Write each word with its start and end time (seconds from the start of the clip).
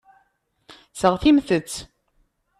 Seɣtimt-tt. 0.99 1.75